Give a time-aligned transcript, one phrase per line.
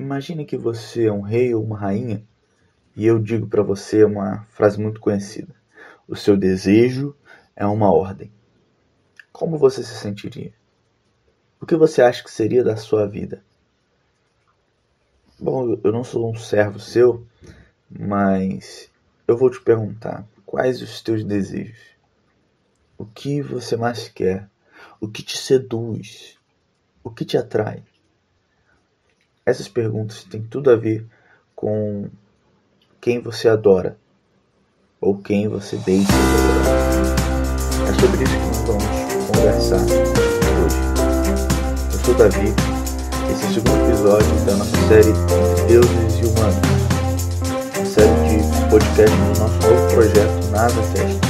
[0.00, 2.24] Imagine que você é um rei ou uma rainha
[2.96, 5.54] e eu digo para você uma frase muito conhecida:
[6.08, 7.14] O seu desejo
[7.54, 8.32] é uma ordem.
[9.30, 10.54] Como você se sentiria?
[11.60, 13.44] O que você acha que seria da sua vida?
[15.38, 17.26] Bom, eu não sou um servo seu,
[17.86, 18.90] mas
[19.28, 21.90] eu vou te perguntar: quais os teus desejos?
[22.96, 24.48] O que você mais quer?
[24.98, 26.38] O que te seduz?
[27.04, 27.84] O que te atrai?
[29.44, 31.06] Essas perguntas têm tudo a ver
[31.56, 32.08] com
[33.00, 33.96] quem você adora
[35.00, 36.18] ou quem você deixa de
[36.60, 36.80] adorar.
[37.88, 38.84] É sobre isso que nós vamos
[39.26, 39.96] conversar hoje.
[41.92, 42.54] Eu sou Davi,
[43.32, 45.12] esse é o segundo episódio da nossa série
[45.66, 46.56] Deuses e Humanos,
[47.76, 48.36] uma série de
[48.68, 51.26] podcast do nosso novo projeto Nada Festa,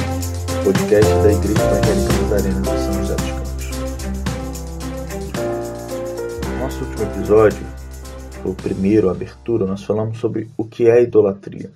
[0.65, 3.65] podcast da Igreja Evangélica Nazarena de São José dos Campos.
[6.45, 7.80] No nosso último episódio,
[8.43, 11.71] o primeiro, a abertura, nós falamos sobre o que é idolatria.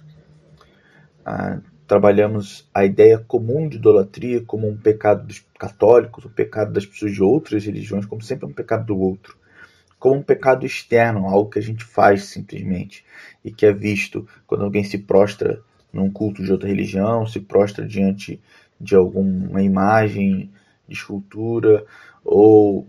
[1.24, 6.86] Ah, trabalhamos a ideia comum de idolatria como um pecado dos católicos, um pecado das
[6.86, 9.38] pessoas de outras religiões, como sempre um pecado do outro,
[10.00, 13.06] como um pecado externo, algo que a gente faz simplesmente
[13.44, 15.62] e que é visto quando alguém se prostra
[15.94, 18.42] num culto de outra religião, se prostra diante
[18.82, 20.52] de alguma imagem
[20.88, 21.86] de escultura
[22.24, 22.88] ou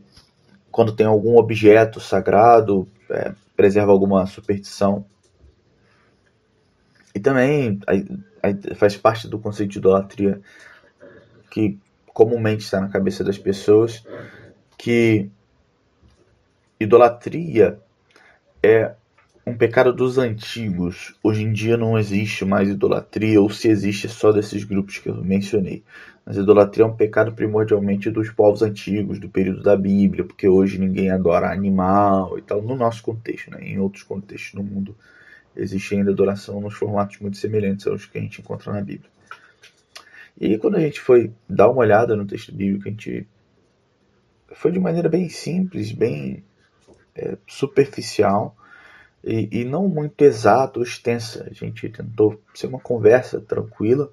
[0.70, 5.06] quando tem algum objeto sagrado, é, preserva alguma superstição.
[7.14, 7.80] E também
[8.76, 10.40] faz parte do conceito de idolatria
[11.50, 11.78] que
[12.12, 14.04] comumente está na cabeça das pessoas
[14.76, 15.30] que
[16.78, 17.80] idolatria
[18.62, 18.94] é
[19.46, 21.14] um pecado dos antigos.
[21.22, 25.08] Hoje em dia não existe mais idolatria, ou se existe é só desses grupos que
[25.08, 25.84] eu mencionei.
[26.24, 30.80] Mas idolatria é um pecado primordialmente dos povos antigos, do período da Bíblia, porque hoje
[30.80, 33.60] ninguém adora animal e tal, no nosso contexto, né?
[33.62, 34.96] em outros contextos no mundo
[35.54, 39.08] existe ainda adoração nos formatos muito semelhantes aos que a gente encontra na Bíblia.
[40.38, 43.26] E aí, quando a gente foi dar uma olhada no texto bíblico, a gente
[44.52, 46.44] foi de maneira bem simples, bem
[47.14, 48.54] é, superficial
[49.26, 51.46] e, e não muito exata ou extensa.
[51.50, 54.08] A gente tentou ser uma conversa tranquila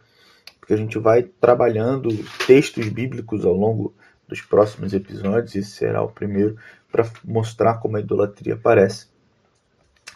[0.60, 2.10] porque a gente vai trabalhando
[2.48, 3.94] textos bíblicos ao longo
[4.26, 6.58] dos próximos episódios, esse será o primeiro,
[6.90, 9.08] para mostrar como a idolatria aparece.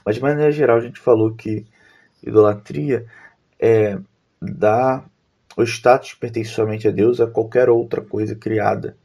[0.06, 1.66] Mas de maneira geral, a gente falou que
[2.24, 3.06] idolatria
[3.60, 4.00] é
[4.42, 5.06] dar
[5.58, 8.96] o status que pertence somente a Deus a qualquer outra coisa criada.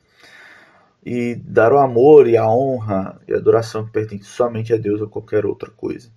[1.04, 5.02] E dar o amor e a honra e a adoração que pertence somente a Deus
[5.02, 6.10] a qualquer outra coisa.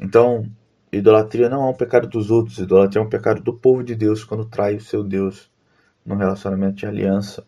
[0.00, 0.50] Então,
[0.92, 4.24] Idolatria não é um pecado dos outros, idolatria é um pecado do povo de Deus
[4.24, 5.50] quando trai o seu Deus
[6.04, 7.46] no relacionamento de aliança.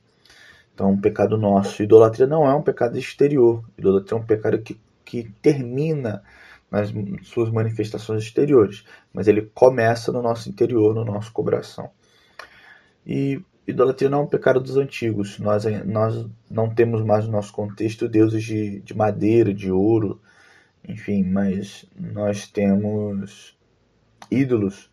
[0.73, 1.83] Então, é um pecado nosso.
[1.83, 6.23] Idolatria não é um pecado exterior, idolatria é um pecado que, que termina
[6.71, 6.91] nas
[7.25, 8.83] suas manifestações exteriores,
[9.13, 11.91] mas ele começa no nosso interior, no nosso coração.
[13.07, 15.39] E idolatria não é um pecado dos antigos.
[15.39, 20.21] Nós, nós não temos mais no nosso contexto deuses de, de madeira, de ouro,
[20.87, 23.57] enfim, mas nós temos
[24.31, 24.91] ídolos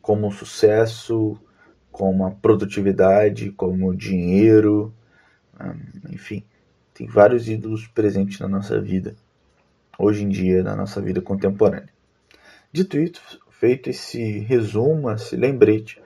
[0.00, 1.38] como o sucesso,
[1.90, 4.94] como a produtividade, como o dinheiro,
[6.10, 6.44] enfim,
[6.94, 9.14] tem vários ídolos presentes na nossa vida,
[9.98, 11.88] hoje em dia, na nossa vida contemporânea.
[12.72, 16.00] Dito isso, feito esse resumo, esse lembrete,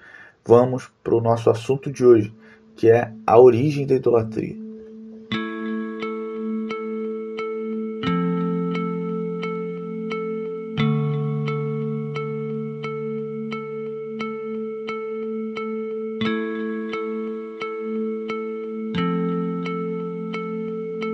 [0.47, 2.33] vamos para o nosso assunto de hoje,
[2.77, 4.57] que é a origem da idolatria.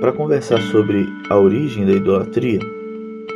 [0.01, 2.61] Para conversar sobre a origem da idolatria,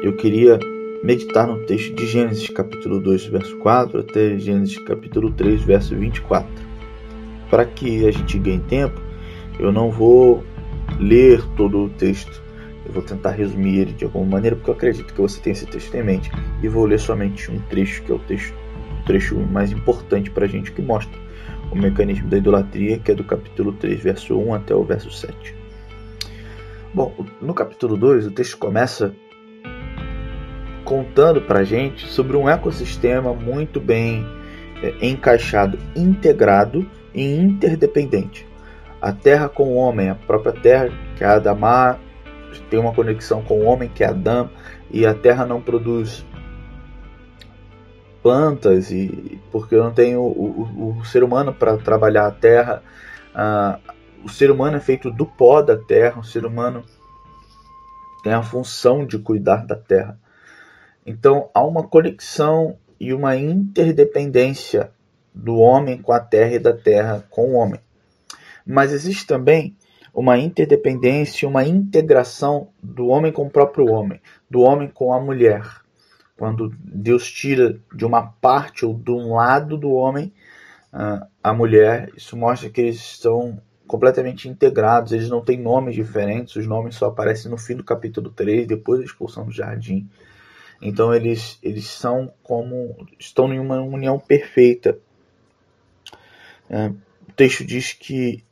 [0.05, 0.59] eu queria
[1.03, 6.49] meditar no texto de Gênesis capítulo 2, verso 4 até Gênesis capítulo 3, verso 24.
[7.49, 9.01] Para que a gente ganhe tempo,
[9.59, 10.45] eu não vou
[10.99, 12.43] ler todo o texto.
[12.85, 15.67] Eu vou tentar resumir ele de alguma maneira, porque eu acredito que você tem esse
[15.67, 16.31] texto em mente,
[16.63, 18.55] e vou ler somente um trecho, que é o texto,
[19.03, 21.19] o trecho mais importante para a gente, que mostra
[21.71, 25.55] o mecanismo da idolatria, que é do capítulo 3, verso 1 até o verso 7.
[26.93, 29.15] Bom, no capítulo 2, o texto começa
[30.91, 34.27] contando para a gente sobre um ecossistema muito bem
[34.83, 36.85] é, encaixado, integrado
[37.15, 38.45] e interdependente.
[39.01, 41.97] A terra com o homem, a própria terra, que é Adamá,
[42.69, 44.51] tem uma conexão com o homem, que é Adão,
[44.91, 46.27] e a terra não produz
[48.21, 52.83] plantas, e porque não tem o, o, o ser humano para trabalhar a terra.
[53.33, 53.79] Ah,
[54.25, 56.83] o ser humano é feito do pó da terra, o ser humano
[58.25, 60.19] tem a função de cuidar da terra.
[61.11, 64.93] Então há uma conexão e uma interdependência
[65.35, 67.81] do homem com a terra e da terra com o homem.
[68.65, 69.77] Mas existe também
[70.15, 75.65] uma interdependência, uma integração do homem com o próprio homem, do homem com a mulher.
[76.37, 80.33] Quando Deus tira de uma parte ou de um lado do homem
[80.93, 86.55] uh, a mulher, isso mostra que eles estão completamente integrados, eles não têm nomes diferentes,
[86.55, 90.09] os nomes só aparecem no fim do capítulo 3, depois da expulsão do jardim.
[90.81, 93.07] Então eles, eles são como.
[93.19, 94.99] estão em uma união perfeita.
[96.69, 96.89] É,
[97.29, 98.45] o texto diz que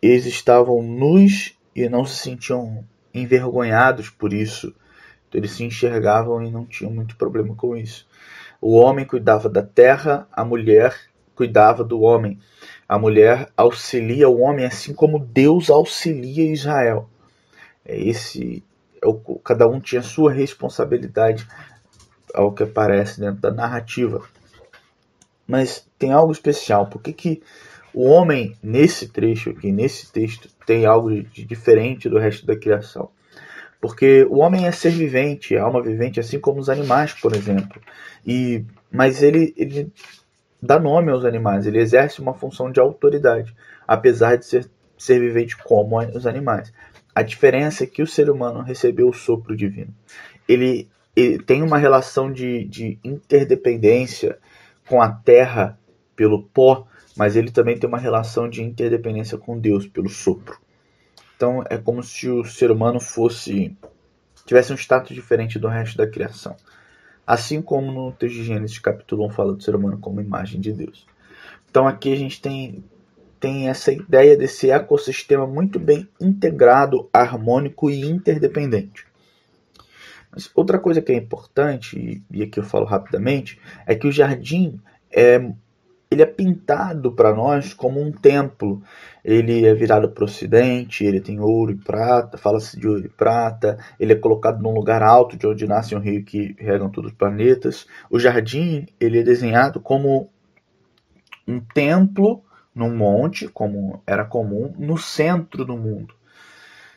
[0.00, 4.74] eles estavam nus e não se sentiam envergonhados por isso.
[5.28, 8.06] Então, eles se enxergavam e não tinham muito problema com isso.
[8.60, 10.96] O homem cuidava da terra, a mulher
[11.34, 12.38] cuidava do homem.
[12.88, 17.08] A mulher auxilia o homem assim como Deus auxilia Israel.
[17.84, 18.64] É esse
[19.44, 21.46] cada um tinha sua responsabilidade
[22.34, 24.22] ao que aparece dentro da narrativa.
[25.46, 26.86] Mas tem algo especial.
[26.86, 27.42] Por que, que
[27.94, 33.10] o homem, nesse trecho aqui, nesse texto, tem algo de diferente do resto da criação?
[33.80, 37.80] Porque o homem é ser vivente, alma vivente, assim como os animais, por exemplo.
[38.26, 39.92] E, mas ele, ele
[40.60, 43.54] dá nome aos animais, ele exerce uma função de autoridade,
[43.86, 46.72] apesar de ser, ser vivente como os animais.
[47.18, 49.92] A diferença é que o ser humano recebeu o sopro divino.
[50.48, 54.38] Ele, ele tem uma relação de, de interdependência
[54.88, 55.76] com a terra
[56.14, 56.86] pelo pó,
[57.16, 60.60] mas ele também tem uma relação de interdependência com Deus pelo sopro.
[61.34, 63.76] Então é como se o ser humano fosse
[64.46, 66.54] tivesse um status diferente do resto da criação.
[67.26, 70.72] Assim como no texto de Gênesis capítulo 1 fala do ser humano como imagem de
[70.72, 71.04] Deus.
[71.68, 72.84] Então aqui a gente tem,
[73.40, 79.06] tem essa ideia desse ecossistema muito bem integrado, harmônico e interdependente.
[80.30, 84.80] Mas outra coisa que é importante, e aqui eu falo rapidamente, é que o jardim
[85.10, 85.50] é
[86.10, 88.82] ele é pintado para nós como um templo.
[89.22, 93.08] Ele é virado para o ocidente, ele tem ouro e prata, fala-se de ouro e
[93.08, 97.10] prata, ele é colocado num lugar alto de onde nasce um rio que regam todos
[97.10, 97.86] os planetas.
[98.08, 100.30] O jardim ele é desenhado como
[101.46, 102.42] um templo
[102.78, 106.14] num monte, como era comum, no centro do mundo,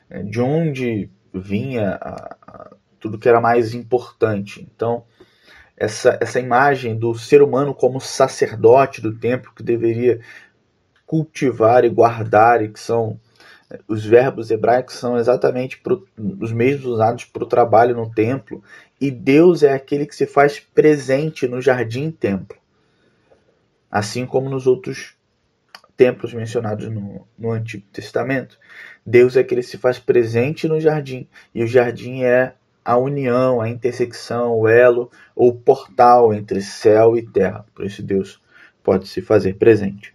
[0.07, 4.62] é, de onde vinha a, a, tudo que era mais importante.
[4.74, 5.04] Então,
[5.75, 10.22] essa, essa imagem do ser humano como sacerdote do templo que deveria
[11.07, 13.19] cultivar e guardar, e que são
[13.72, 16.07] eh, os verbos hebraicos são exatamente pro,
[16.39, 18.63] os mesmos usados para o trabalho no templo,
[19.00, 22.57] e Deus é aquele que se faz presente no jardim-templo,
[23.89, 25.16] assim como nos outros
[26.01, 28.57] templos mencionados no, no Antigo Testamento.
[29.06, 33.62] Deus é aquele que se faz presente no jardim, e o jardim é a união,
[33.62, 37.63] a intersecção, o elo ou portal entre céu e terra.
[37.75, 38.42] Por isso Deus
[38.81, 40.12] pode se fazer presente.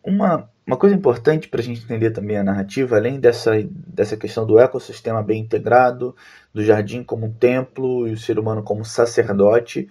[0.00, 4.46] Uma, uma coisa importante para a gente entender também a narrativa, além dessa, dessa questão
[4.46, 6.14] do ecossistema bem integrado,
[6.54, 9.90] do jardim como um templo e o ser humano como sacerdote,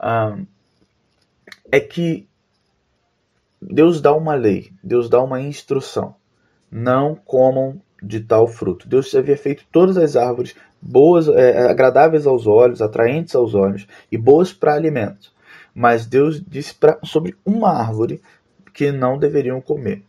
[0.00, 0.36] ah,
[1.70, 2.27] é que
[3.60, 6.14] Deus dá uma lei, Deus dá uma instrução.
[6.70, 8.88] Não comam de tal fruto.
[8.88, 14.16] Deus havia feito todas as árvores boas, é, agradáveis aos olhos, atraentes aos olhos e
[14.16, 15.32] boas para alimento.
[15.74, 18.22] Mas Deus disse pra, sobre uma árvore
[18.72, 20.02] que não deveriam comer.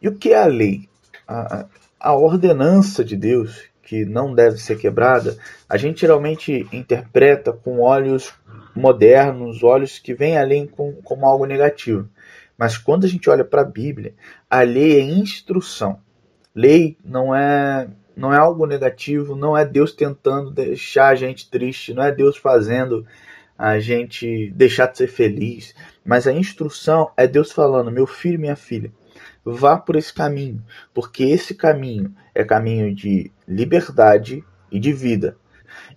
[0.00, 0.88] E o que é a lei?
[1.26, 1.66] A,
[1.98, 5.36] a ordenança de Deus, que não deve ser quebrada,
[5.68, 8.34] a gente geralmente interpreta com olhos
[8.74, 12.08] modernos, olhos que vêm além com, como algo negativo.
[12.56, 14.14] Mas quando a gente olha para a Bíblia,
[14.48, 16.00] a lei é instrução.
[16.54, 21.92] Lei não é não é algo negativo, não é Deus tentando deixar a gente triste,
[21.92, 23.06] não é Deus fazendo
[23.58, 28.56] a gente deixar de ser feliz, mas a instrução é Deus falando: meu filho, minha
[28.56, 28.90] filha,
[29.44, 30.62] vá por esse caminho,
[30.94, 35.36] porque esse caminho é caminho de liberdade e de vida.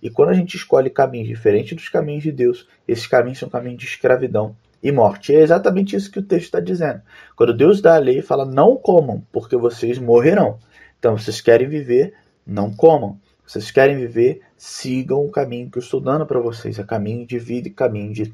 [0.02, 3.78] E quando a gente escolhe caminhos diferentes dos caminhos de Deus, esses caminhos são caminhos
[3.78, 5.34] de escravidão e morte.
[5.34, 7.02] É exatamente isso que o texto está dizendo.
[7.36, 10.58] Quando Deus dá a lei, fala: não comam, porque vocês morrerão.
[10.98, 12.14] Então, vocês querem viver,
[12.46, 13.18] não comam.
[13.46, 17.36] Vocês querem viver, sigam o caminho que eu estou dando para vocês, é caminho de
[17.36, 18.32] vida e caminho de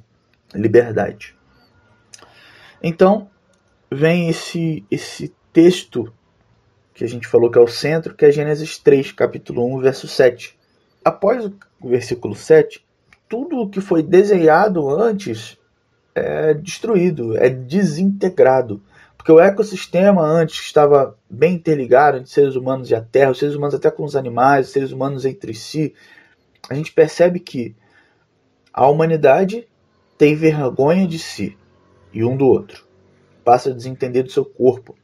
[0.54, 1.34] liberdade.
[2.82, 3.30] Então,
[3.90, 6.12] vem esse esse texto
[6.92, 10.06] que a gente falou que é o centro, que é Gênesis 3, capítulo 1, verso
[10.06, 10.58] 7.
[11.04, 11.44] Após
[11.80, 12.84] o versículo 7,
[13.28, 15.58] tudo o que foi desenhado antes
[16.16, 18.82] é destruído, é desintegrado.
[19.16, 23.54] Porque o ecossistema antes estava bem interligado entre seres humanos e a Terra, os seres
[23.54, 25.94] humanos até com os animais, os seres humanos entre si.
[26.70, 27.76] A gente percebe que
[28.73, 29.68] a humanidade
[30.16, 31.56] tem vergonha de si
[32.12, 32.87] e um do outro.
[33.44, 34.96] Passa a desentender do seu corpo.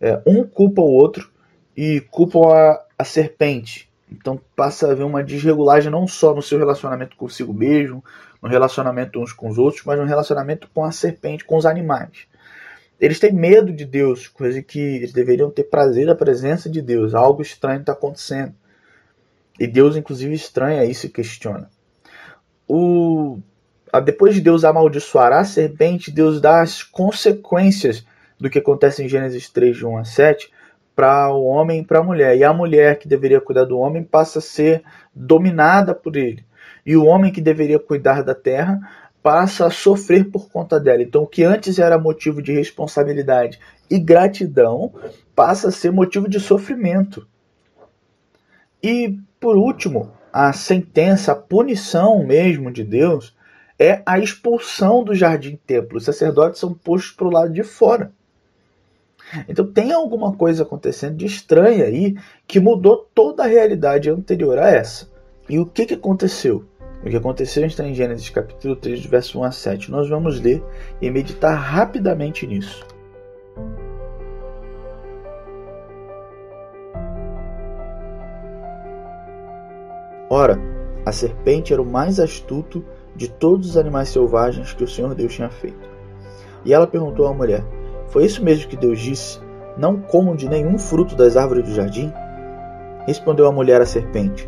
[0.00, 1.30] É, um culpa o outro
[1.76, 3.90] e culpa a, a serpente.
[4.10, 8.04] Então passa a haver uma desregulagem não só no seu relacionamento consigo mesmo,
[8.42, 12.26] no relacionamento uns com os outros, mas no relacionamento com a serpente, com os animais.
[13.00, 17.14] Eles têm medo de Deus, coisa que eles deveriam ter prazer da presença de Deus.
[17.14, 18.54] Algo estranho está acontecendo.
[19.58, 21.70] E Deus, inclusive, estranha isso e questiona.
[22.66, 23.38] O...
[24.04, 28.04] Depois de Deus amaldiçoar a serpente, Deus dá as consequências
[28.38, 30.52] do que acontece em Gênesis 3, de 1 a 7,
[30.94, 32.36] para o homem e para a mulher.
[32.36, 34.82] E a mulher que deveria cuidar do homem passa a ser
[35.14, 36.44] dominada por ele.
[36.84, 38.78] E o homem que deveria cuidar da terra
[39.22, 41.02] passa a sofrer por conta dela.
[41.02, 43.58] Então, o que antes era motivo de responsabilidade
[43.90, 44.92] e gratidão
[45.34, 47.26] passa a ser motivo de sofrimento.
[48.82, 53.36] E, por último, a sentença, a punição mesmo de Deus
[53.78, 55.98] é a expulsão do jardim-templo.
[55.98, 58.12] Os sacerdotes são postos para o lado de fora.
[59.48, 64.70] Então tem alguma coisa acontecendo de estranha aí que mudou toda a realidade anterior a
[64.70, 65.08] essa.
[65.48, 66.62] E o que, que aconteceu?
[67.02, 69.90] O que aconteceu está em Gênesis capítulo 3, verso 1 a 7.
[69.90, 70.62] Nós vamos ler
[71.00, 72.84] e meditar rapidamente nisso.
[80.28, 80.58] Ora,
[81.06, 82.84] a serpente era o mais astuto
[83.16, 85.88] de todos os animais selvagens que o Senhor Deus tinha feito.
[86.62, 87.64] E ela perguntou à mulher:
[88.08, 89.40] Foi isso mesmo que Deus disse?
[89.78, 92.12] Não comam de nenhum fruto das árvores do jardim?
[93.06, 94.46] Respondeu a mulher à serpente: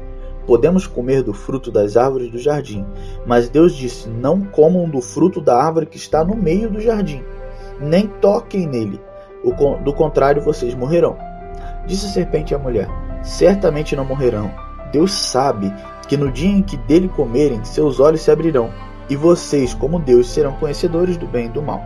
[0.51, 2.85] Podemos comer do fruto das árvores do jardim,
[3.25, 7.23] mas Deus disse: Não comam do fruto da árvore que está no meio do jardim,
[7.79, 9.01] nem toquem nele,
[9.85, 11.17] do contrário vocês morrerão.
[11.87, 12.89] Disse a serpente à mulher:
[13.23, 14.51] Certamente não morrerão.
[14.91, 15.73] Deus sabe
[16.09, 18.73] que no dia em que dele comerem, seus olhos se abrirão,
[19.09, 21.81] e vocês, como Deus, serão conhecedores do bem e do mal.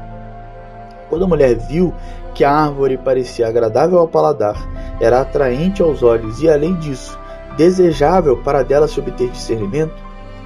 [1.11, 1.93] Quando a mulher viu
[2.35, 4.57] que a árvore parecia agradável ao paladar,
[5.03, 7.23] era atraente aos olhos e, além disso,
[7.57, 9.95] desejável para dela se obter discernimento,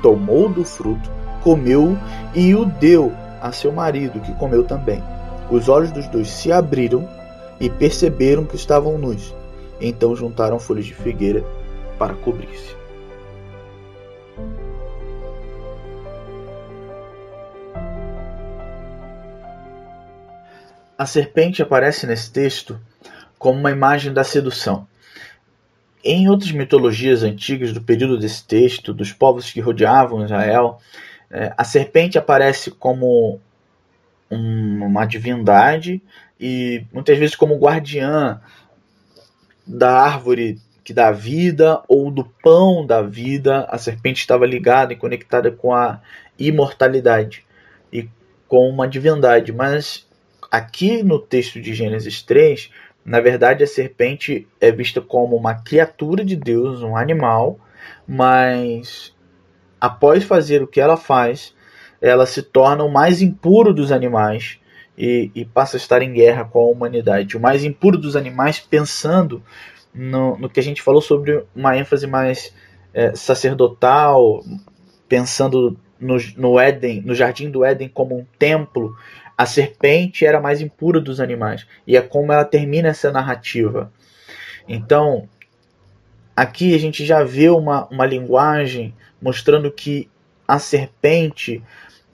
[0.03, 1.11] tomou do fruto,
[1.43, 1.97] comeu
[2.35, 5.03] e o deu a seu marido, que comeu também.
[5.51, 7.09] Os olhos dos dois se abriram
[7.61, 9.35] e perceberam que estavam nus.
[9.81, 11.45] Então juntaram folhas de figueira
[11.99, 12.77] para cobrir-se.
[20.99, 22.77] A serpente aparece nesse texto
[23.39, 24.85] como uma imagem da sedução.
[26.05, 30.79] Em outras mitologias antigas do período desse texto, dos povos que rodeavam Israel,
[31.31, 33.41] é, a serpente aparece como
[34.31, 36.03] uma divindade
[36.39, 38.41] e muitas vezes como guardiã
[39.67, 43.67] da árvore que dá vida ou do pão da vida.
[43.69, 46.01] A serpente estava ligada e conectada com a
[46.39, 47.45] imortalidade
[47.93, 48.09] e
[48.47, 49.53] com uma divindade.
[49.53, 50.07] Mas
[50.51, 52.71] aqui no texto de Gênesis 3,
[53.09, 57.59] na verdade, a serpente é vista como uma criatura de Deus, um animal,
[58.07, 59.15] mas
[59.81, 61.55] após fazer o que ela faz,
[62.03, 64.61] ela se torna o mais impuro dos animais
[64.97, 67.35] e, e passa a estar em guerra com a humanidade.
[67.35, 69.43] O mais impuro dos animais, pensando
[69.95, 72.55] no, no que a gente falou sobre uma ênfase mais
[72.93, 74.45] é, sacerdotal,
[75.09, 78.95] pensando no, no Éden, no jardim do Éden como um templo,
[79.39, 81.65] a serpente era a mais impura dos animais.
[81.87, 83.93] E é como ela termina essa narrativa.
[84.69, 85.29] Então,
[86.35, 88.93] aqui a gente já vê uma, uma linguagem
[89.23, 90.11] mostrando que
[90.47, 91.63] a serpente,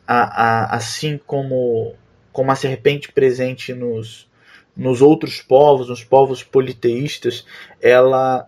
[0.07, 1.95] a, a, assim como,
[2.31, 4.29] como a serpente presente nos,
[4.77, 7.47] nos outros povos, nos povos politeístas,
[7.81, 8.47] ela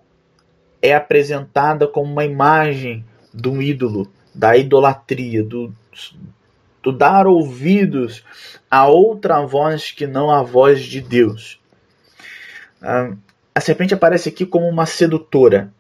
[0.83, 3.03] é apresentada como uma imagem
[3.33, 5.75] do ídolo, da idolatria, do,
[6.93, 8.25] dar ouvidos
[8.71, 11.61] a outra voz que não a voz de Deus.
[12.83, 13.13] Ah,
[13.55, 15.73] a serpente aparece aqui como uma sedutora.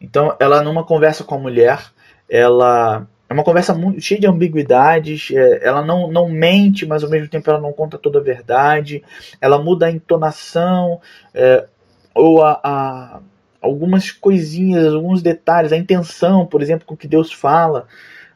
[0.00, 1.92] Então, ela numa conversa com a mulher,
[2.28, 5.30] ela é uma conversa muito, cheia de ambiguidades.
[5.30, 9.04] É, ela não, não mente, mas ao mesmo tempo ela não conta toda a verdade.
[9.40, 11.00] Ela muda a entonação
[11.34, 11.66] é,
[12.14, 13.20] ou a, a,
[13.60, 17.86] algumas coisinhas, alguns detalhes, a intenção, por exemplo, com que Deus fala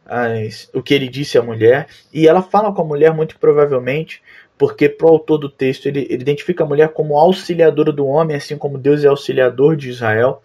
[0.06, 4.22] as, o que ele disse à mulher, e ela fala com a mulher muito provavelmente,
[4.58, 8.36] porque para o autor do texto ele, ele, identifica a mulher como auxiliadora do homem,
[8.36, 10.42] assim como Deus é auxiliador de Israel,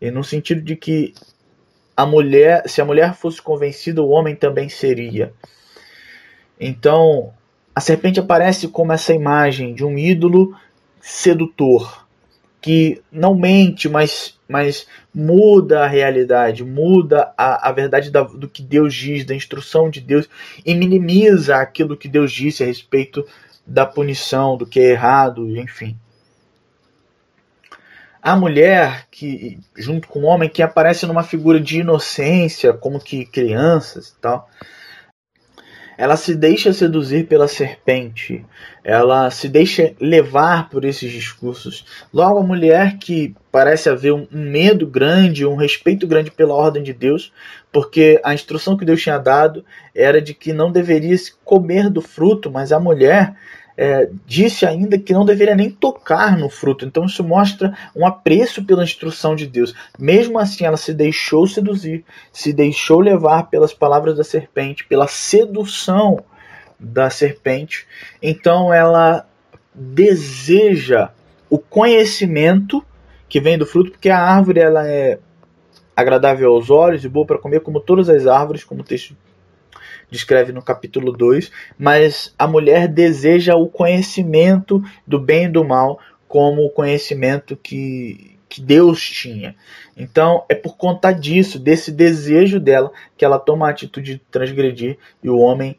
[0.00, 1.12] e no sentido de que
[1.96, 5.32] a mulher, se a mulher fosse convencida, o homem também seria.
[6.60, 7.32] Então,
[7.74, 10.56] a serpente aparece como essa imagem de um ídolo
[11.00, 12.07] sedutor
[12.60, 18.62] que não mente, mas, mas muda a realidade, muda a, a verdade da, do que
[18.62, 20.28] Deus diz, da instrução de Deus
[20.64, 23.24] e minimiza aquilo que Deus disse a respeito
[23.66, 25.96] da punição, do que é errado, enfim.
[28.20, 33.24] A mulher que junto com o homem que aparece numa figura de inocência, como que
[33.24, 34.50] crianças e tal,
[35.98, 38.46] ela se deixa seduzir pela serpente,
[38.84, 41.84] ela se deixa levar por esses discursos.
[42.14, 46.92] Logo, a mulher que parece haver um medo grande, um respeito grande pela ordem de
[46.92, 47.32] Deus,
[47.72, 52.00] porque a instrução que Deus tinha dado era de que não deveria se comer do
[52.00, 53.34] fruto, mas a mulher
[53.80, 56.84] é, disse ainda que não deveria nem tocar no fruto.
[56.84, 59.72] Então isso mostra um apreço pela instrução de Deus.
[59.96, 66.18] Mesmo assim, ela se deixou seduzir, se deixou levar pelas palavras da serpente, pela sedução
[66.76, 67.86] da serpente.
[68.20, 69.24] Então ela
[69.72, 71.10] deseja
[71.48, 72.84] o conhecimento
[73.28, 75.20] que vem do fruto, porque a árvore ela é
[75.94, 79.16] agradável aos olhos e boa para comer, como todas as árvores, como o texto
[80.10, 85.98] descreve no capítulo 2, mas a mulher deseja o conhecimento do bem e do mal
[86.26, 89.54] como o conhecimento que, que Deus tinha.
[89.96, 94.98] Então é por conta disso, desse desejo dela, que ela toma a atitude de transgredir
[95.22, 95.76] e o homem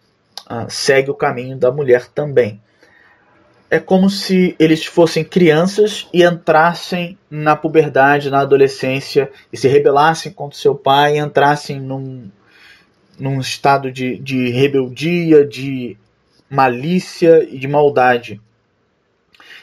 [0.47, 2.61] ah, segue o caminho da mulher também.
[3.71, 10.31] É como se eles fossem crianças e entrassem na puberdade, na adolescência e se rebelassem
[10.31, 12.31] contra seu pai e entrassem num,
[13.19, 15.97] num estado de, de rebeldia, de
[16.49, 18.41] malícia e de maldade.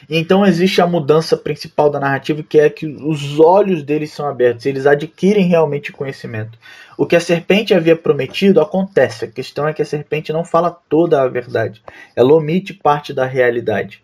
[0.09, 4.27] E então existe a mudança principal da narrativa, que é que os olhos deles são
[4.27, 6.57] abertos, eles adquirem realmente conhecimento.
[6.97, 9.25] O que a serpente havia prometido acontece.
[9.25, 11.81] A questão é que a serpente não fala toda a verdade,
[12.15, 14.01] ela omite parte da realidade.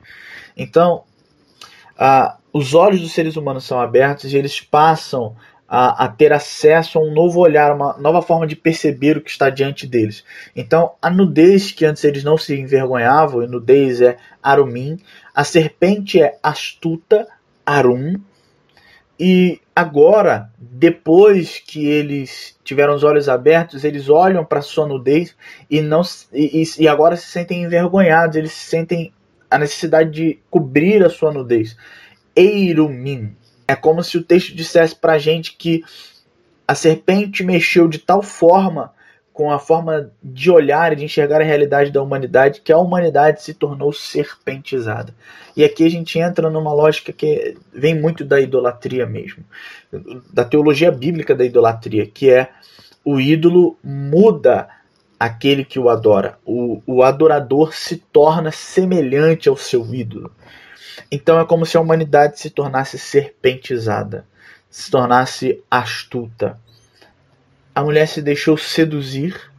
[0.57, 1.03] Então,
[2.51, 5.36] os olhos dos seres humanos são abertos e eles passam
[5.75, 9.32] a, a, ter acesso a um novo olhar, uma nova forma de perceber o que
[9.32, 10.24] está diante deles.
[10.56, 15.00] Então, a nudez que antes eles não se envergonhavam, e nudez é Arumim,
[15.33, 17.27] a serpente é astuta,
[17.66, 18.22] Arum,
[19.20, 25.36] e agora, depois que eles tiveram os olhos abertos, eles olham para sua nudez
[25.68, 29.12] e não e, e, agora se sentem envergonhados, eles sentem
[29.50, 31.75] a necessidade de cobrir a sua nudez.
[32.36, 33.36] Eirumim,
[33.67, 35.83] é como se o texto dissesse para a gente que
[36.67, 38.91] a serpente mexeu de tal forma
[39.33, 43.41] com a forma de olhar e de enxergar a realidade da humanidade que a humanidade
[43.41, 45.13] se tornou serpentizada.
[45.57, 49.43] E aqui a gente entra numa lógica que vem muito da idolatria mesmo,
[50.31, 52.49] da teologia bíblica da idolatria, que é
[53.03, 54.69] o ídolo muda
[55.19, 56.37] aquele que o adora.
[56.45, 60.31] O, o adorador se torna semelhante ao seu ídolo.
[61.12, 64.25] Então é como se a humanidade se tornasse serpentizada,
[64.70, 66.60] se tornasse astuta.
[67.74, 69.51] A mulher se deixou seduzir.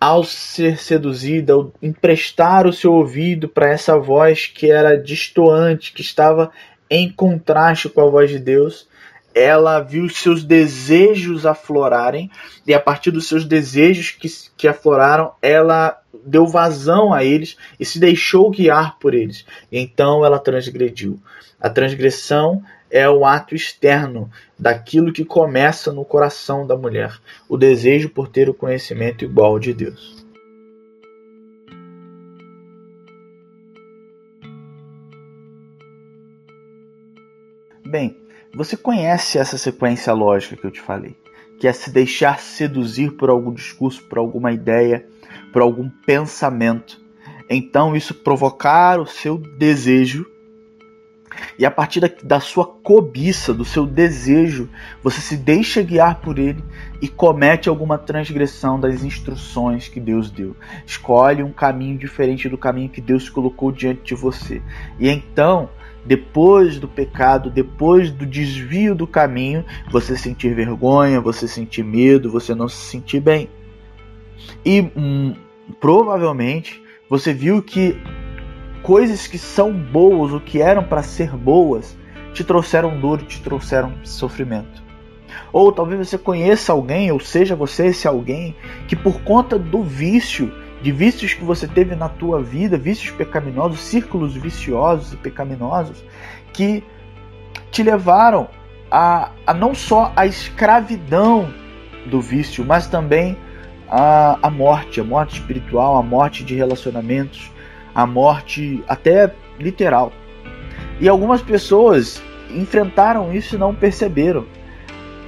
[0.00, 6.02] Ao ser seduzida, ao emprestar o seu ouvido para essa voz que era distoante, que
[6.02, 6.52] estava
[6.88, 8.87] em contraste com a voz de Deus,
[9.38, 12.30] ela viu seus desejos aflorarem,
[12.66, 17.84] e a partir dos seus desejos que, que afloraram, ela deu vazão a eles e
[17.84, 19.46] se deixou guiar por eles.
[19.70, 21.20] Então ela transgrediu.
[21.60, 27.16] A transgressão é o ato externo daquilo que começa no coração da mulher,
[27.48, 30.18] o desejo por ter o conhecimento igual de Deus.
[37.86, 41.16] Bem, você conhece essa sequência lógica que eu te falei,
[41.58, 45.06] que é se deixar seduzir por algum discurso, por alguma ideia,
[45.52, 47.00] por algum pensamento.
[47.50, 50.26] Então isso provocar o seu desejo
[51.58, 54.68] e a partir da, da, sua cobiça, do seu desejo,
[55.02, 56.62] você se deixa guiar por ele
[57.00, 60.56] e comete alguma transgressão das instruções que Deus deu.
[60.86, 64.62] Escolhe um caminho diferente do caminho que Deus colocou diante de você.
[64.98, 65.68] E então
[66.08, 72.54] depois do pecado, depois do desvio do caminho, você sentir vergonha, você sentir medo, você
[72.54, 73.50] não se sentir bem.
[74.64, 75.34] E hum,
[75.78, 78.00] provavelmente você viu que
[78.82, 81.94] coisas que são boas, o que eram para ser boas,
[82.32, 84.82] te trouxeram dor, te trouxeram sofrimento.
[85.52, 90.50] Ou talvez você conheça alguém, ou seja você esse alguém, que por conta do vício
[90.80, 96.04] de vícios que você teve na tua vida, vícios pecaminosos, círculos viciosos e pecaminosos,
[96.52, 96.84] que
[97.70, 98.48] te levaram
[98.90, 101.52] a, a não só a escravidão
[102.06, 103.36] do vício, mas também
[103.90, 107.50] a, a morte, a morte espiritual, a morte de relacionamentos,
[107.94, 110.12] a morte até literal.
[111.00, 114.46] E algumas pessoas enfrentaram isso e não perceberam,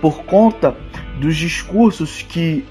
[0.00, 0.74] por conta
[1.18, 2.64] dos discursos que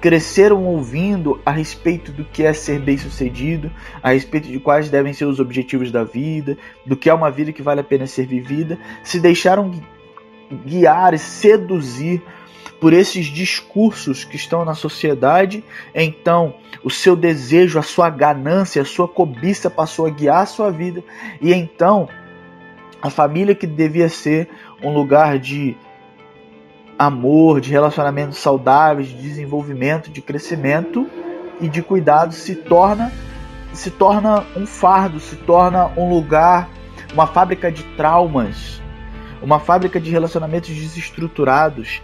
[0.00, 3.70] cresceram ouvindo a respeito do que é ser bem-sucedido,
[4.02, 6.56] a respeito de quais devem ser os objetivos da vida,
[6.86, 9.72] do que é uma vida que vale a pena ser vivida, se deixaram
[10.64, 12.22] guiar e seduzir
[12.80, 18.84] por esses discursos que estão na sociedade, então o seu desejo, a sua ganância, a
[18.84, 21.02] sua cobiça passou a guiar a sua vida,
[21.40, 22.08] e então
[23.02, 24.48] a família que devia ser
[24.82, 25.76] um lugar de
[26.98, 31.06] amor, de relacionamentos saudáveis, de desenvolvimento, de crescimento
[31.60, 33.12] e de cuidado se torna
[33.72, 36.68] se torna um fardo, se torna um lugar,
[37.12, 38.82] uma fábrica de traumas,
[39.42, 42.02] uma fábrica de relacionamentos desestruturados.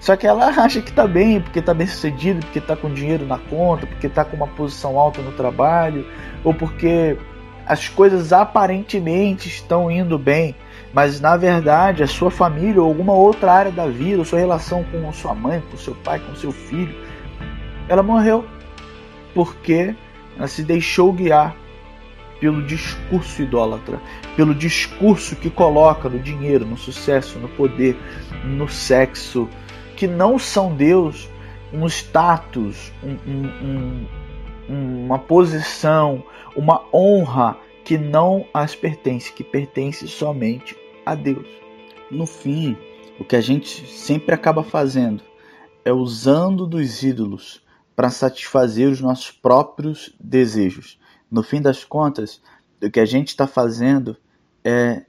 [0.00, 3.24] Só que ela acha que está bem, porque está bem sucedido, porque está com dinheiro
[3.24, 6.04] na conta, porque está com uma posição alta no trabalho,
[6.42, 7.16] ou porque
[7.64, 10.56] as coisas aparentemente estão indo bem,
[10.92, 15.12] mas na verdade a sua família ou alguma outra área da vida, sua relação com
[15.12, 16.94] sua mãe, com seu pai, com seu filho,
[17.88, 18.44] ela morreu
[19.34, 19.94] porque
[20.36, 21.56] ela se deixou guiar
[22.40, 24.00] pelo discurso idólatra,
[24.36, 27.96] pelo discurso que coloca no dinheiro, no sucesso, no poder,
[28.44, 29.48] no sexo,
[29.96, 31.30] que não são Deus,
[31.72, 34.06] um status, um, um,
[34.68, 36.24] um, uma posição,
[36.56, 41.48] uma honra que não as pertence, que pertence somente a Deus.
[42.10, 42.76] No fim,
[43.18, 45.22] o que a gente sempre acaba fazendo
[45.84, 47.62] é usando dos ídolos
[47.94, 50.98] para satisfazer os nossos próprios desejos.
[51.30, 52.40] No fim das contas,
[52.82, 54.16] o que a gente está fazendo
[54.64, 55.04] é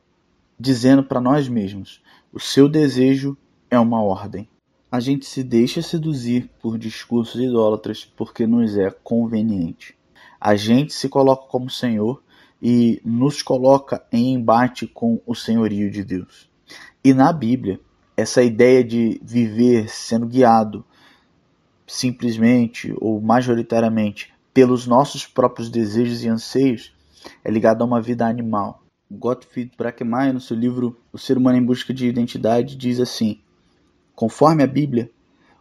[0.60, 2.02] dizendo para nós mesmos:
[2.32, 3.38] o seu desejo
[3.70, 4.48] é uma ordem.
[4.92, 9.98] A gente se deixa seduzir por discursos idólatras porque nos é conveniente.
[10.40, 12.22] A gente se coloca como Senhor
[12.66, 16.50] e nos coloca em embate com o senhorio de Deus.
[17.04, 17.78] E na Bíblia,
[18.16, 20.86] essa ideia de viver sendo guiado
[21.86, 26.96] simplesmente ou majoritariamente pelos nossos próprios desejos e anseios
[27.44, 28.82] é ligada a uma vida animal.
[29.12, 33.42] Gottfried Brackmeyer, no seu livro O Ser Humano em Busca de Identidade, diz assim:
[34.16, 35.12] Conforme a Bíblia,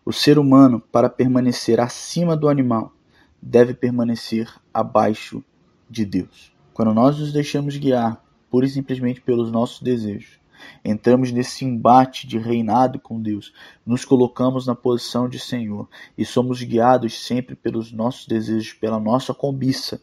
[0.04, 2.92] o ser humano, para permanecer acima do animal,
[3.40, 5.42] deve permanecer abaixo
[5.90, 6.51] de Deus.
[6.74, 10.38] Quando nós nos deixamos guiar pura e simplesmente pelos nossos desejos,
[10.82, 13.52] entramos nesse embate de reinado com Deus,
[13.84, 19.34] nos colocamos na posição de Senhor e somos guiados sempre pelos nossos desejos, pela nossa
[19.34, 20.00] cobiça.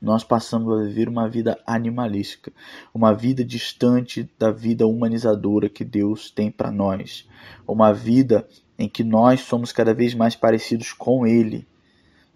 [0.00, 2.50] Nós passamos a viver uma vida animalística,
[2.94, 7.28] uma vida distante da vida humanizadora que Deus tem para nós,
[7.66, 11.66] uma vida em que nós somos cada vez mais parecidos com Ele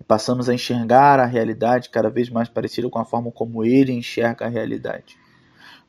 [0.02, 4.46] passamos a enxergar a realidade cada vez mais parecida com a forma como ele enxerga
[4.46, 5.16] a realidade.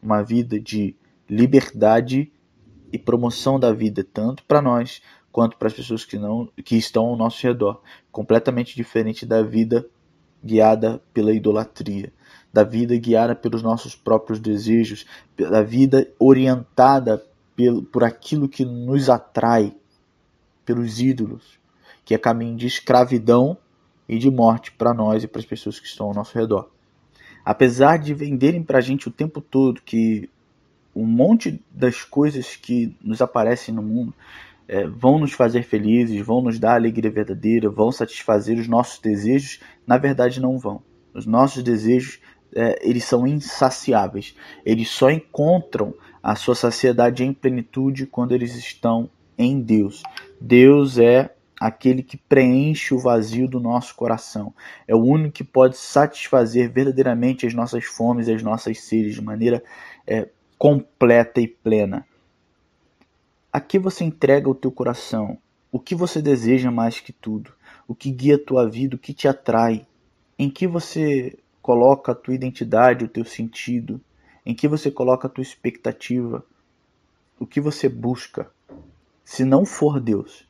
[0.01, 0.95] Uma vida de
[1.29, 2.31] liberdade
[2.91, 7.07] e promoção da vida, tanto para nós quanto para as pessoas que, não, que estão
[7.07, 7.81] ao nosso redor.
[8.11, 9.85] Completamente diferente da vida
[10.43, 12.11] guiada pela idolatria,
[12.51, 15.05] da vida guiada pelos nossos próprios desejos,
[15.37, 17.23] da vida orientada
[17.55, 19.73] pelo, por aquilo que nos atrai,
[20.65, 21.57] pelos ídolos,
[22.03, 23.57] que é caminho de escravidão
[24.13, 26.69] e de morte para nós e para as pessoas que estão ao nosso redor.
[27.43, 30.29] Apesar de venderem para a gente o tempo todo que
[30.95, 34.13] um monte das coisas que nos aparecem no mundo
[34.67, 39.59] é, vão nos fazer felizes, vão nos dar alegria verdadeira, vão satisfazer os nossos desejos,
[39.85, 40.81] na verdade não vão.
[41.13, 42.19] Os nossos desejos
[42.55, 44.35] é, eles são insaciáveis.
[44.63, 50.03] Eles só encontram a sua saciedade em plenitude quando eles estão em Deus.
[50.39, 51.33] Deus é
[51.65, 54.53] aquele que preenche o vazio do nosso coração.
[54.85, 59.21] É o único que pode satisfazer verdadeiramente as nossas fomes e as nossas sedes de
[59.21, 59.63] maneira
[60.05, 62.05] é, completa e plena.
[63.49, 65.37] A que você entrega o teu coração?
[65.71, 67.53] O que você deseja mais que tudo?
[67.87, 68.97] O que guia a tua vida?
[68.97, 69.87] O que te atrai?
[70.37, 74.01] Em que você coloca a tua identidade, o teu sentido?
[74.45, 76.45] Em que você coloca a tua expectativa?
[77.39, 78.51] O que você busca?
[79.23, 80.45] Se não for Deus,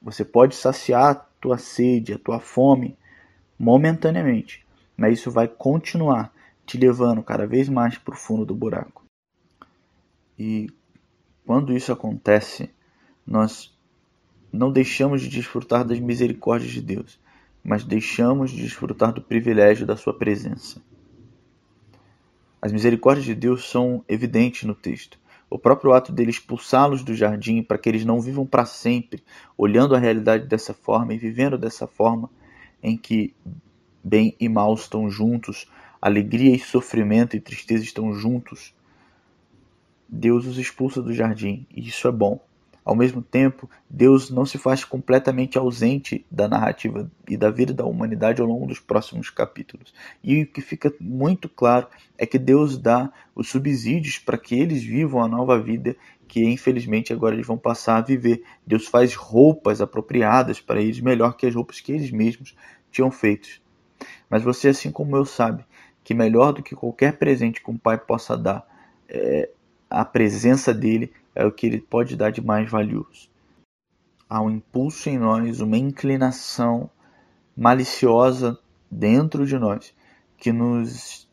[0.00, 2.96] você pode saciar a tua sede, a tua fome
[3.58, 6.32] momentaneamente, mas isso vai continuar
[6.64, 9.04] te levando cada vez mais para o fundo do buraco.
[10.38, 10.68] E
[11.44, 12.70] quando isso acontece,
[13.26, 13.74] nós
[14.52, 17.18] não deixamos de desfrutar das misericórdias de Deus,
[17.64, 20.80] mas deixamos de desfrutar do privilégio da sua presença.
[22.60, 25.18] As misericórdias de Deus são evidentes no texto.
[25.50, 29.22] O próprio ato dele expulsá-los do jardim para que eles não vivam para sempre,
[29.56, 32.30] olhando a realidade dessa forma e vivendo dessa forma,
[32.82, 33.34] em que
[34.04, 35.66] bem e mal estão juntos,
[36.00, 38.74] alegria e sofrimento e tristeza estão juntos,
[40.08, 42.40] Deus os expulsa do jardim, e isso é bom.
[42.88, 47.84] Ao mesmo tempo, Deus não se faz completamente ausente da narrativa e da vida da
[47.84, 49.92] humanidade ao longo dos próximos capítulos.
[50.24, 54.82] E o que fica muito claro é que Deus dá os subsídios para que eles
[54.82, 55.94] vivam a nova vida
[56.26, 58.42] que infelizmente agora eles vão passar a viver.
[58.66, 62.56] Deus faz roupas apropriadas para eles, melhor que as roupas que eles mesmos
[62.90, 63.60] tinham feitas.
[64.30, 65.62] Mas você, assim como eu, sabe
[66.02, 68.66] que melhor do que qualquer presente que um pai possa dar
[69.10, 69.50] é
[69.90, 73.30] a presença dele é o que ele pode dar de mais valioso.
[74.28, 76.90] Há um impulso em nós, uma inclinação
[77.56, 78.58] maliciosa
[78.90, 79.94] dentro de nós
[80.36, 81.28] que nos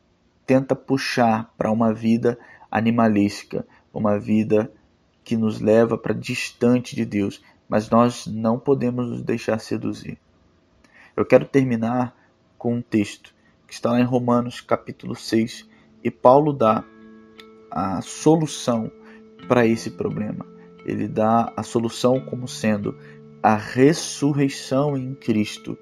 [0.46, 2.38] tenta puxar para uma vida
[2.70, 4.72] animalística, uma vida
[5.24, 10.16] que nos leva para distante de Deus, mas nós não podemos nos deixar seduzir.
[11.16, 12.16] Eu quero terminar
[12.56, 13.34] com um texto
[13.66, 15.68] que está lá em Romanos capítulo 6
[16.04, 16.84] e Paulo dá
[17.72, 18.88] a solução
[19.48, 20.46] para esse problema.
[20.84, 22.96] Ele dá a solução como sendo
[23.42, 25.76] a ressurreição em Cristo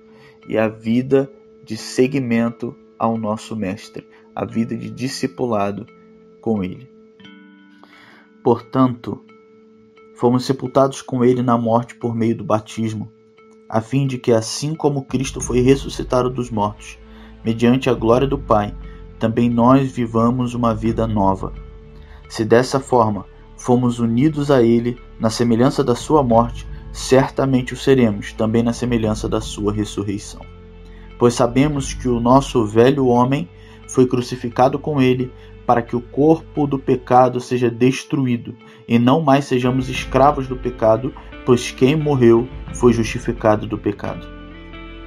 [0.49, 1.31] e a vida
[1.65, 5.87] de seguimento ao nosso Mestre, a vida de discipulado
[6.41, 6.89] com Ele.
[8.43, 9.25] Portanto,
[10.17, 13.11] fomos sepultados com Ele na morte por meio do batismo,
[13.69, 16.99] a fim de que, assim como Cristo foi ressuscitado dos mortos,
[17.43, 18.75] mediante a glória do Pai,
[19.19, 21.53] também nós vivamos uma vida nova.
[22.29, 23.25] Se dessa forma
[23.65, 29.27] fomos unidos a Ele na semelhança da Sua morte, certamente o seremos também na semelhança
[29.27, 30.43] da Sua ressurreição.
[31.19, 33.49] Pois sabemos que o nosso velho homem
[33.89, 35.33] foi crucificado com Ele
[35.67, 38.55] para que o corpo do pecado seja destruído
[38.87, 41.15] e não mais sejamos escravos do pecado,
[41.47, 44.29] pois quem morreu foi justificado do pecado.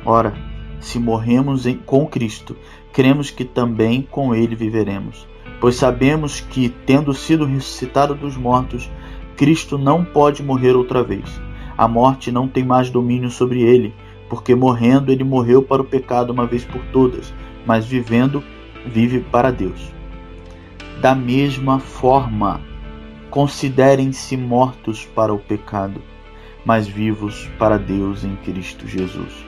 [0.04, 0.34] Ora,
[0.80, 2.58] se morremos em, com Cristo,
[2.92, 5.28] cremos que também com Ele viveremos
[5.60, 8.90] pois sabemos que, tendo sido ressuscitado dos mortos,
[9.36, 11.42] Cristo não pode morrer outra vez.
[11.78, 13.94] A morte não tem mais domínio sobre ele,
[14.30, 17.34] porque morrendo ele morreu para o pecado uma vez por todas,
[17.66, 18.44] mas vivendo,
[18.86, 19.94] vive para Deus.
[21.02, 22.60] Da mesma forma,
[23.30, 26.02] considerem-se mortos para o pecado,
[26.66, 29.46] mas vivos para Deus em Cristo Jesus.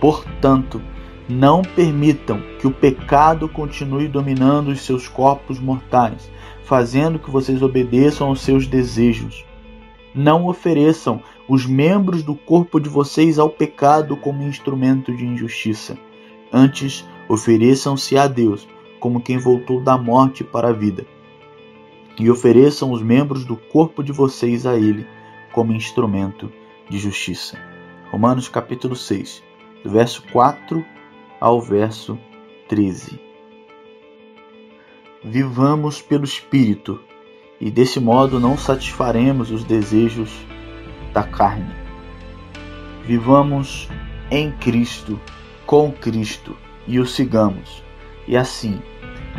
[0.00, 0.82] Portanto,
[1.30, 6.30] não permitam que o pecado continue dominando os seus corpos mortais,
[6.64, 9.44] fazendo que vocês obedeçam aos seus desejos.
[10.14, 15.96] Não ofereçam os membros do corpo de vocês ao pecado como instrumento de injustiça.
[16.52, 18.66] Antes, ofereçam-se a Deus
[18.98, 21.06] como quem voltou da morte para a vida.
[22.18, 25.06] E ofereçam os membros do corpo de vocês a Ele
[25.52, 26.52] como instrumento
[26.88, 27.56] de justiça.
[28.10, 29.42] Romanos capítulo 6,
[29.84, 30.84] verso 4
[31.40, 32.18] ao verso
[32.68, 33.18] 13.
[35.24, 37.00] Vivamos pelo Espírito,
[37.58, 40.30] e desse modo não satisfaremos os desejos
[41.14, 41.74] da carne.
[43.06, 43.88] Vivamos
[44.30, 45.18] em Cristo,
[45.64, 47.82] com Cristo, e o sigamos.
[48.28, 48.80] E assim,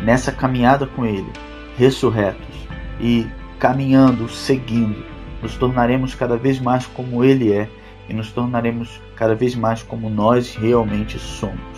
[0.02, 1.30] nessa caminhada com Ele,
[1.76, 2.56] ressurretos
[3.00, 3.26] e
[3.60, 5.04] caminhando, seguindo,
[5.40, 7.68] nos tornaremos cada vez mais como Ele é
[8.08, 11.71] e nos tornaremos cada vez mais como nós realmente somos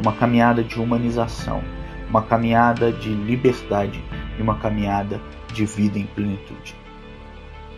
[0.00, 1.62] uma caminhada de humanização,
[2.08, 4.02] uma caminhada de liberdade
[4.38, 5.20] e uma caminhada
[5.52, 6.74] de vida em plenitude.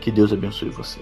[0.00, 1.00] Que Deus abençoe você.